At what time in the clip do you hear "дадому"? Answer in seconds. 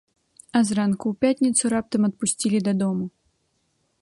2.71-3.05